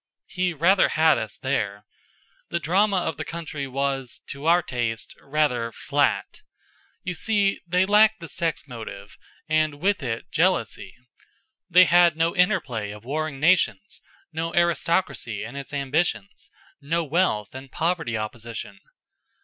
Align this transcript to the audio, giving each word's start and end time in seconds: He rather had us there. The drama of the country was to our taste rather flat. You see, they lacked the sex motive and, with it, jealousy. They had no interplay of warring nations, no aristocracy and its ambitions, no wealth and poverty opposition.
He 0.25 0.51
rather 0.51 0.89
had 0.89 1.19
us 1.19 1.37
there. 1.37 1.85
The 2.49 2.59
drama 2.59 3.01
of 3.01 3.17
the 3.17 3.23
country 3.23 3.67
was 3.67 4.21
to 4.29 4.47
our 4.47 4.63
taste 4.63 5.15
rather 5.21 5.71
flat. 5.71 6.41
You 7.03 7.13
see, 7.13 7.59
they 7.67 7.85
lacked 7.85 8.19
the 8.19 8.27
sex 8.27 8.67
motive 8.67 9.15
and, 9.47 9.75
with 9.75 10.01
it, 10.01 10.31
jealousy. 10.31 10.95
They 11.69 11.85
had 11.85 12.17
no 12.17 12.35
interplay 12.35 12.89
of 12.89 13.05
warring 13.05 13.39
nations, 13.39 14.01
no 14.33 14.55
aristocracy 14.55 15.43
and 15.43 15.55
its 15.55 15.71
ambitions, 15.71 16.49
no 16.81 17.03
wealth 17.03 17.53
and 17.53 17.71
poverty 17.71 18.17
opposition. 18.17 18.79